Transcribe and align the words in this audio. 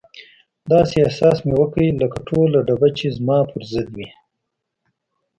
داسې 0.71 0.95
احساس 1.05 1.37
مې 1.45 1.53
وکړ 1.59 1.79
لکه 2.03 2.17
ټوله 2.27 2.59
ډبه 2.67 2.89
چې 2.97 3.07
زما 3.17 3.37
پر 3.51 3.61
ضد 3.71 3.87
وي. 3.95 4.07